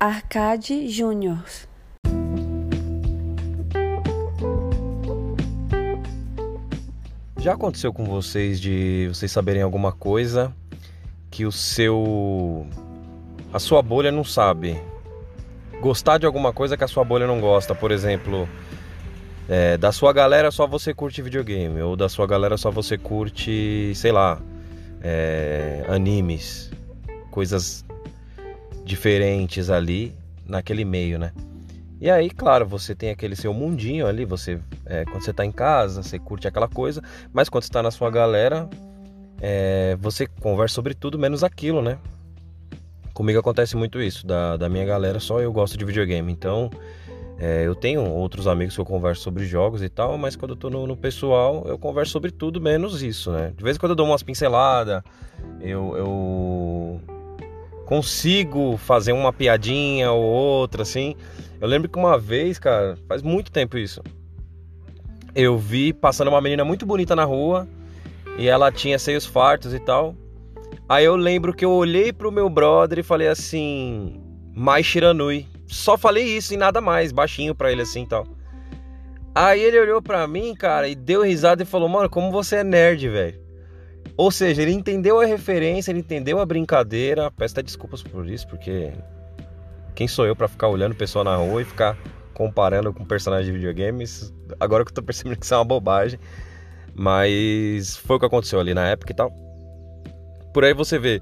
[0.00, 1.42] Arcade Júnior.
[7.36, 10.54] Já aconteceu com vocês de vocês saberem alguma coisa
[11.28, 12.64] que o seu
[13.52, 14.80] a sua bolha não sabe?
[15.80, 18.48] Gostar de alguma coisa que a sua bolha não gosta, por exemplo,
[19.48, 23.92] é, da sua galera só você curte videogame, ou da sua galera só você curte,
[23.96, 24.40] sei lá,
[25.02, 26.70] é, animes,
[27.32, 27.84] coisas
[28.88, 30.16] diferentes ali
[30.46, 31.32] naquele meio, né?
[32.00, 35.52] E aí, claro, você tem aquele seu mundinho ali, você é, quando você está em
[35.52, 38.68] casa, você curte aquela coisa, mas quando está na sua galera,
[39.40, 41.98] é, você conversa sobre tudo menos aquilo, né?
[43.12, 46.70] Comigo acontece muito isso, da, da minha galera só eu gosto de videogame, então
[47.40, 50.56] é, eu tenho outros amigos que eu converso sobre jogos e tal, mas quando eu
[50.56, 53.52] tô no, no, pessoal, eu converso sobre tudo menos isso, né?
[53.56, 55.02] De vez em quando eu dou umas pinceladas,
[55.60, 56.77] eu, eu
[57.88, 61.16] consigo fazer uma piadinha ou outra, assim.
[61.58, 64.02] Eu lembro que uma vez, cara, faz muito tempo isso.
[65.34, 67.66] Eu vi passando uma menina muito bonita na rua
[68.36, 70.14] e ela tinha seios fartos e tal.
[70.86, 74.20] Aí eu lembro que eu olhei pro meu brother e falei assim,
[74.54, 75.46] mais Shiranui.
[75.66, 78.26] Só falei isso e nada mais, baixinho pra ele assim e tal.
[79.34, 82.64] Aí ele olhou pra mim, cara, e deu risada e falou, mano, como você é
[82.64, 83.47] nerd, velho.
[84.18, 87.30] Ou seja, ele entendeu a referência, ele entendeu a brincadeira.
[87.30, 88.92] Peço até desculpas por isso, porque
[89.94, 91.96] quem sou eu para ficar olhando pessoa na rua e ficar
[92.34, 94.34] comparando com personagens de videogames?
[94.58, 96.18] Agora que eu tô percebendo que isso é uma bobagem.
[96.96, 99.30] Mas foi o que aconteceu ali na época e tal.
[100.52, 101.20] Por aí você vê.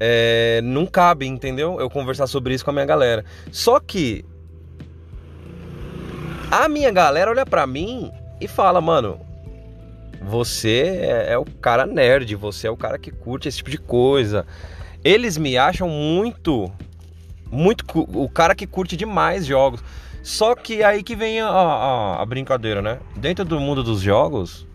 [0.00, 1.80] É, não cabe, entendeu?
[1.80, 3.24] Eu conversar sobre isso com a minha galera.
[3.52, 4.24] Só que
[6.50, 8.10] a minha galera olha para mim
[8.40, 9.20] e fala, mano,
[10.26, 13.78] você é, é, o cara nerd, você é o cara que curte esse tipo de
[13.78, 14.44] coisa.
[15.04, 16.70] Eles me acham muito
[17.50, 19.82] muito o cara que curte demais jogos.
[20.22, 22.98] Só que aí que vem a, a, a, brincadeira, né?
[23.16, 24.66] Dentro do mundo dos jogos,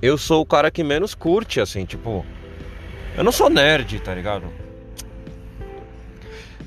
[0.00, 2.24] eu sou o cara que menos curte, assim, tipo.
[3.16, 4.44] Eu não sou nerd, tá ligado?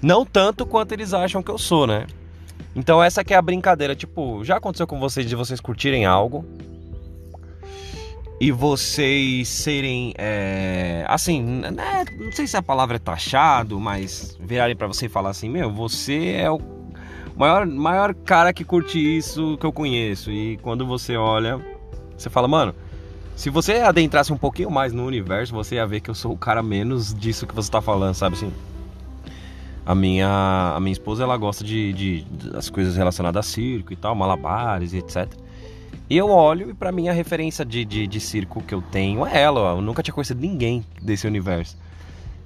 [0.01, 2.06] Não tanto quanto eles acham que eu sou, né?
[2.75, 6.45] Então essa que é a brincadeira, tipo, já aconteceu com vocês de vocês curtirem algo,
[8.39, 14.75] e vocês serem, é, assim, né, não sei se a palavra é taxado, mas virarem
[14.75, 16.59] para você e falar assim, meu, você é o
[17.35, 20.31] maior, maior cara que curte isso que eu conheço.
[20.31, 21.59] E quando você olha,
[22.17, 22.73] você fala, mano,
[23.35, 26.38] se você adentrasse um pouquinho mais no universo, você ia ver que eu sou o
[26.38, 28.53] cara menos disso que você tá falando, sabe assim?
[29.85, 32.21] A minha, a minha esposa, ela gosta de, de
[32.51, 35.27] das coisas relacionadas a circo e tal, malabares e etc.
[36.09, 39.25] E eu olho e para mim a referência de, de, de, circo que eu tenho
[39.25, 39.75] é ela.
[39.75, 41.77] Eu nunca tinha conhecido ninguém desse universo.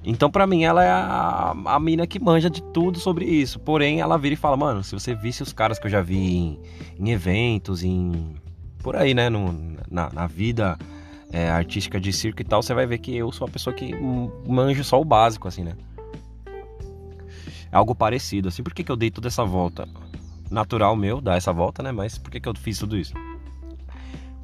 [0.04, 3.60] Então para mim ela é a, a mina que manja de tudo sobre isso.
[3.60, 6.18] Porém ela vira e fala, mano, se você visse os caras que eu já vi
[6.18, 6.60] em,
[7.00, 8.36] em eventos, em
[8.80, 10.78] por aí, né, no, na, na vida
[11.32, 13.96] é, artística de circo e tal, você vai ver que eu sou a pessoa que
[14.46, 15.74] manja só o básico, assim, né?
[17.72, 18.62] É algo parecido, assim.
[18.62, 19.88] Por que, que eu dei toda essa volta?
[20.52, 21.94] Natural meu dar essa volta, né?
[21.94, 23.14] Mas por que, que eu fiz tudo isso?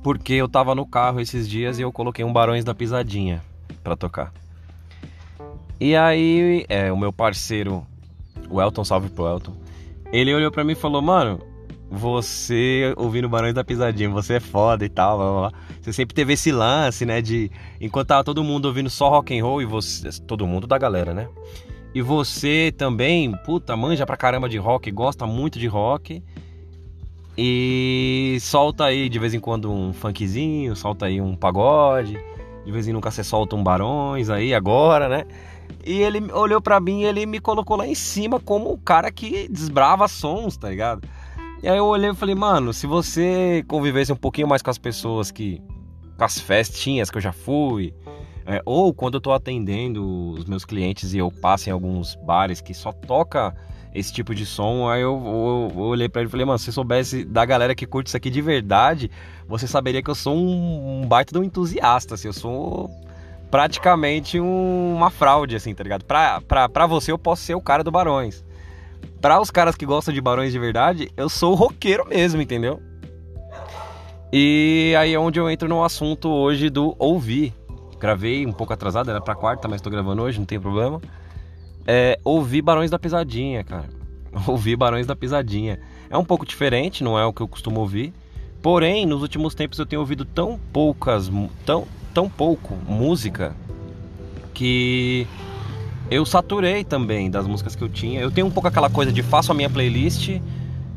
[0.04, 3.42] Porque eu tava no carro esses dias e eu coloquei um Barões da Pisadinha
[3.84, 4.34] para tocar.
[5.80, 7.86] E aí, é, o meu parceiro,
[8.50, 9.54] o Elton, salve pro Elton,
[10.12, 11.40] ele olhou para mim e falou: Mano,
[11.90, 15.60] você ouvindo Barões da Pisadinha, você é foda e tal, blá, blá, blá.
[15.82, 17.50] Você sempre teve esse lance, né, de
[17.80, 21.14] enquanto tava todo mundo ouvindo só rock and roll e você, todo mundo da galera,
[21.14, 21.28] né?
[21.94, 26.24] E você também, puta, manja pra caramba de rock, gosta muito de rock.
[27.42, 32.20] E solta aí de vez em quando um funkzinho, solta aí um pagode,
[32.66, 35.24] de vez em nunca você solta um barões aí agora, né?
[35.86, 39.10] E ele olhou para mim e ele me colocou lá em cima como o cara
[39.10, 41.08] que desbrava sons, tá ligado?
[41.64, 44.78] E aí eu olhei e falei, mano, se você convivesse um pouquinho mais com as
[44.78, 45.62] pessoas que.
[46.18, 47.94] com as festinhas que eu já fui,
[48.46, 52.60] é, ou quando eu tô atendendo os meus clientes e eu passo em alguns bares
[52.60, 53.56] que só toca
[53.94, 54.88] esse tipo de som.
[54.88, 57.86] Aí eu, eu, eu olhei para ele e falei, mano, se soubesse da galera que
[57.86, 59.10] curte isso aqui de verdade,
[59.48, 62.90] você saberia que eu sou um, um baita de um entusiasta, assim, eu sou
[63.50, 66.06] praticamente um, uma fraude, assim, tá ligado?
[66.06, 68.44] Pra, pra, pra você eu posso ser o cara do Barões.
[69.22, 72.82] Pra os caras que gostam de Barões de verdade, eu sou o roqueiro mesmo, entendeu?
[74.32, 77.54] E aí é onde eu entro no assunto hoje do ouvir.
[78.00, 81.02] Gravei um pouco atrasado, era pra quarta, mas tô gravando hoje, não tem problema
[81.86, 83.90] é, ouvir Barões da Pisadinha, cara.
[84.46, 85.80] Ouvir Barões da Pisadinha.
[86.10, 88.14] É um pouco diferente, não é o que eu costumo ouvir.
[88.62, 91.32] Porém, nos últimos tempos eu tenho ouvido tão poucas,
[91.66, 93.56] tão, tão pouco música
[94.54, 95.26] que
[96.12, 98.20] eu saturei também das músicas que eu tinha.
[98.20, 100.42] Eu tenho um pouco aquela coisa de faço a minha playlist,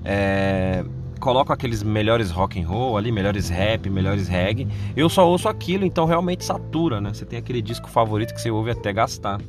[0.04, 0.84] é,
[1.20, 4.66] coloco aqueles melhores rock and roll ali, melhores rap, melhores reggae.
[4.96, 7.14] Eu só ouço aquilo, então realmente satura, né?
[7.14, 9.40] Você tem aquele disco favorito que você ouve até gastar.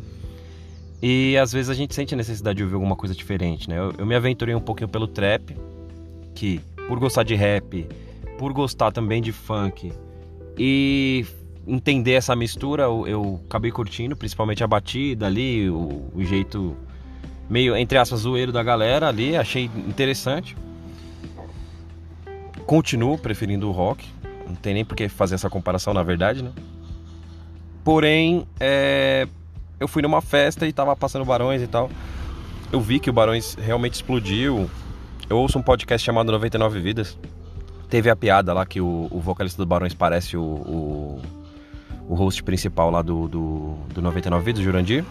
[1.06, 3.78] E às vezes a gente sente a necessidade de ouvir alguma coisa diferente, né?
[3.78, 5.54] Eu, eu me aventurei um pouquinho pelo trap,
[6.34, 7.86] que por gostar de rap,
[8.40, 9.92] por gostar também de funk
[10.58, 11.26] e
[11.68, 16.74] entender essa mistura, eu, eu acabei curtindo, principalmente a batida ali, o, o, jeito
[17.50, 20.56] meio, entre aspas, zoeiro da galera ali, achei interessante.
[22.66, 24.08] Continuo preferindo o rock,
[24.48, 26.54] não tem nem por que fazer essa comparação, na verdade, né?
[27.84, 29.28] Porém, é,
[29.84, 31.90] eu fui numa festa e tava passando Barões e tal.
[32.72, 34.70] Eu vi que o Barões realmente explodiu.
[35.30, 37.18] Eu ouço um podcast chamado 99 Vidas.
[37.90, 41.22] Teve a piada lá que o, o vocalista do Barões parece o, o
[42.08, 45.06] o host principal lá do, do, do 99 Vidas, Jurandir.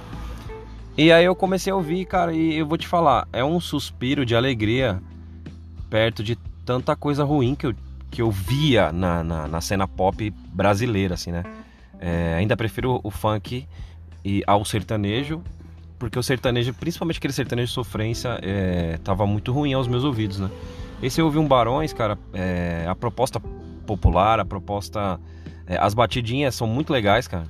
[0.96, 4.26] E aí eu comecei a ouvir, cara, e eu vou te falar, é um suspiro
[4.26, 5.00] de alegria
[5.88, 6.36] perto de
[6.66, 7.74] tanta coisa ruim que eu,
[8.10, 11.44] que eu via na, na, na cena pop brasileira, assim, né?
[11.98, 13.66] É, ainda prefiro o funk
[14.24, 15.42] e ao sertanejo,
[15.98, 20.38] porque o sertanejo, principalmente aquele sertanejo de sofrência, é, tava muito ruim aos meus ouvidos,
[20.38, 20.50] né?
[21.02, 23.40] Esse eu ouvi um Barões, cara, é, a proposta
[23.86, 25.18] popular, a proposta
[25.66, 27.46] é, as batidinhas são muito legais, cara.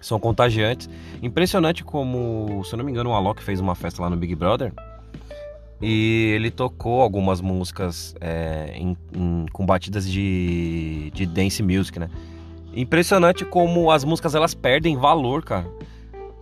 [0.00, 0.88] São contagiantes.
[1.22, 4.34] Impressionante como, se eu não me engano, o Alok fez uma festa lá no Big
[4.34, 4.72] Brother.
[5.80, 12.10] E ele tocou algumas músicas é, em, em, com batidas de, de dance music, né?
[12.74, 15.68] Impressionante como as músicas elas perdem valor, cara.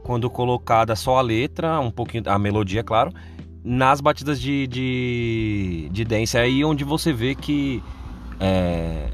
[0.02, 3.12] Quando colocada só a letra, um pouquinho a melodia, claro,
[3.62, 6.36] nas batidas de, de, de dance.
[6.36, 7.82] É aí onde você vê que
[8.40, 9.10] é,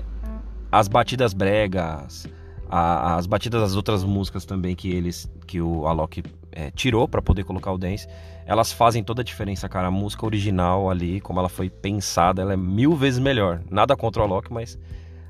[0.70, 2.26] as batidas bregas,
[2.68, 6.22] a, as batidas das outras músicas também que eles, que o Alok
[6.52, 8.06] é, tirou para poder colocar o dance,
[8.46, 9.88] elas fazem toda a diferença, cara.
[9.88, 13.62] A música original ali, como ela foi pensada, ela é mil vezes melhor.
[13.70, 14.78] Nada contra o Alok, mas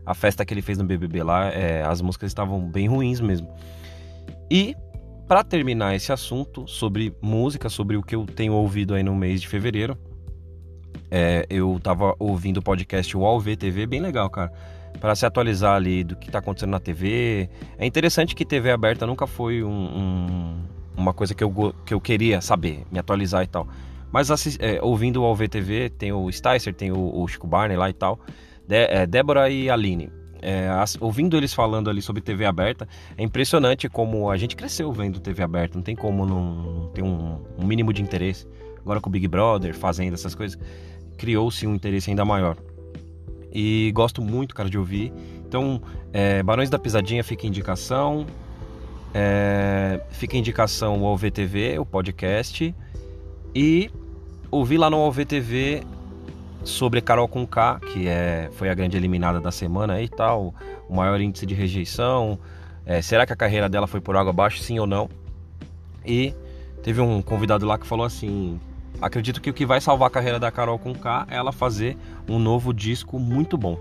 [0.04, 3.48] a festa que ele fez no BBB lá, é, as músicas estavam bem ruins mesmo.
[4.50, 4.76] E
[5.26, 9.40] para terminar esse assunto sobre música, sobre o que eu tenho ouvido aí no mês
[9.40, 9.96] de fevereiro,
[11.10, 14.52] é, eu tava ouvindo o podcast UOL VTV, bem legal, cara
[15.00, 17.48] para se atualizar ali do que está acontecendo na TV.
[17.78, 20.62] É interessante que TV aberta nunca foi um, um,
[20.96, 23.68] uma coisa que eu, que eu queria saber, me atualizar e tal.
[24.10, 24.30] Mas
[24.60, 28.20] é, ouvindo o AlvTV, tem o Sticer, tem o, o, Chico Barney lá e tal,
[28.66, 30.10] de, é, Débora e Aline.
[30.42, 30.68] É,
[31.00, 35.42] ouvindo eles falando ali sobre TV aberta, é impressionante como a gente cresceu vendo TV
[35.42, 38.46] aberta, não tem como não ter um, um mínimo de interesse.
[38.80, 40.58] Agora com o Big Brother, fazendo essas coisas,
[41.16, 42.58] criou-se um interesse ainda maior
[43.54, 45.12] e gosto muito, cara, de ouvir.
[45.46, 45.80] Então,
[46.12, 48.26] é, Barões da Pisadinha fica indicação.
[49.14, 52.74] É, fica indicação o OVTV, o podcast.
[53.54, 53.90] E
[54.50, 55.84] ouvi lá no OVTV
[56.64, 60.54] sobre Carol com K, que é, foi a grande eliminada da semana e tal,
[60.88, 62.38] o maior índice de rejeição.
[62.86, 65.08] É, será que a carreira dela foi por água abaixo, sim ou não?
[66.04, 66.34] E
[66.82, 68.60] teve um convidado lá que falou assim:
[69.00, 71.96] acredito que o que vai salvar a carreira da Carol com K é ela fazer
[72.28, 73.78] um novo disco muito bom.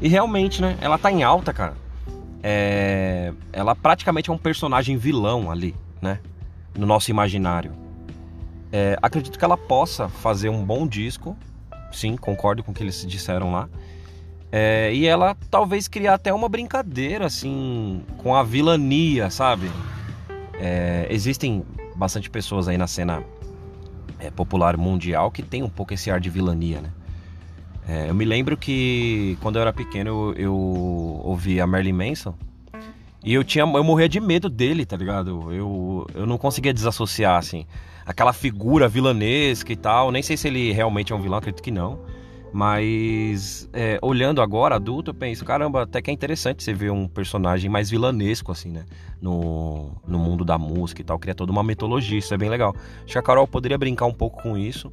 [0.00, 0.76] E realmente, né?
[0.80, 1.74] Ela tá em alta, cara.
[2.42, 3.32] É...
[3.52, 6.20] Ela praticamente é um personagem vilão ali, né?
[6.76, 7.72] No nosso imaginário.
[8.70, 8.96] É...
[9.02, 11.36] Acredito que ela possa fazer um bom disco.
[11.92, 13.68] Sim, concordo com o que eles disseram lá.
[14.50, 14.92] É...
[14.94, 19.70] E ela talvez criar até uma brincadeira, assim, com a vilania, sabe?
[20.60, 21.64] É, existem
[21.94, 23.22] bastante pessoas aí na cena
[24.18, 26.90] é, popular mundial que tem um pouco esse ar de vilania, né?
[27.88, 30.54] É, eu me lembro que quando eu era pequeno eu, eu
[31.24, 32.34] ouvia Marilyn Manson
[33.28, 35.52] e eu tinha eu morria de medo dele, tá ligado?
[35.52, 37.66] Eu, eu não conseguia desassociar assim
[38.06, 40.10] aquela figura vilanesca e tal.
[40.10, 41.98] Nem sei se ele realmente é um vilão, acredito que não.
[42.50, 47.06] Mas é, olhando agora, adulto, eu penso, caramba, até que é interessante você ver um
[47.06, 48.86] personagem mais vilanesco, assim, né?
[49.20, 52.74] No, no mundo da música e tal, cria toda uma mitologia, isso é bem legal.
[53.04, 54.88] Acho que a Carol poderia brincar um pouco com isso.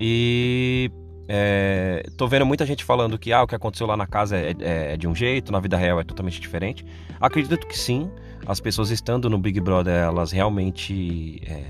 [0.00, 0.90] E
[1.34, 4.50] é, tô vendo muita gente falando que ah, o que aconteceu lá na casa é,
[4.50, 6.84] é, é, de um jeito, na vida real é totalmente diferente.
[7.18, 8.10] Acredito que sim,
[8.46, 11.64] as pessoas estando no Big Brother, elas realmente é,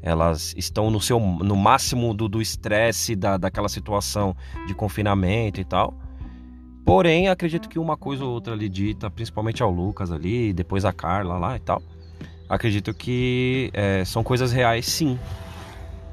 [0.00, 4.36] elas estão no seu no máximo do estresse da, daquela situação
[4.68, 5.92] de confinamento e tal.
[6.84, 10.92] Porém, acredito que uma coisa ou outra ali dita, principalmente ao Lucas ali, depois a
[10.92, 11.82] Carla lá e tal,
[12.48, 15.18] acredito que é, são coisas reais sim.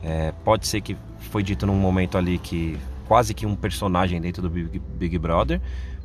[0.04, 2.78] É, pode ser que foi dito num momento ali que
[3.08, 5.62] quase que um personagem dentro do Big, Big Brother,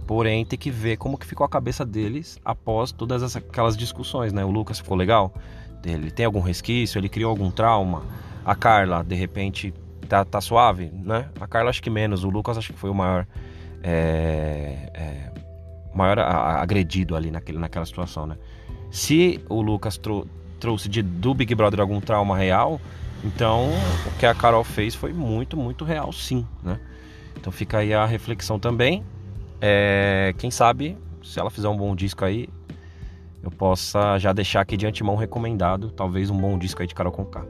[0.06, 4.44] porém tem que ver como que ficou a cabeça deles após todas aquelas discussões, né?
[4.44, 5.32] O Lucas ficou legal,
[5.84, 6.98] Ele tem algum resquício?
[6.98, 8.04] Ele criou algum trauma?
[8.44, 9.72] A Carla, de repente,
[10.08, 11.28] tá, tá suave, né?
[11.40, 13.26] A Carla acho que menos, o Lucas acho que foi o maior.
[13.84, 15.32] É, é,
[15.94, 18.36] maior agredido ali naquele, naquela situação, né?
[18.90, 20.26] Se o Lucas trou
[20.58, 22.80] trouxe de, do Big Brother algum trauma real,
[23.24, 23.70] então
[24.06, 26.78] o que a Carol fez foi muito, muito real, sim, né?
[27.38, 29.04] Então fica aí a reflexão também.
[29.60, 32.48] É, quem sabe, se ela fizer um bom disco aí,
[33.42, 37.12] eu possa já deixar aqui de antemão recomendado, talvez um bom disco aí de Carol
[37.12, 37.44] Conká.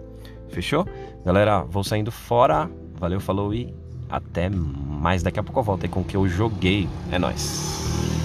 [0.49, 0.87] Fechou?
[1.25, 2.71] Galera, vou saindo fora.
[2.99, 3.75] Valeu, falou e
[4.09, 5.23] até mais.
[5.23, 6.89] Daqui a pouco eu volto aí com o que eu joguei.
[7.11, 8.22] É nóis.